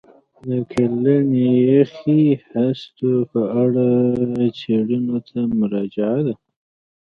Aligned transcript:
د 0.45 0.49
ګرینلنډ 0.69 1.31
یخي 1.73 2.23
هستو 2.51 3.11
په 3.31 3.41
اړه 3.63 3.85
څېړنو 4.57 5.17
ته 5.27 5.39
مراجعه 5.59 6.19
ده. 6.25 6.33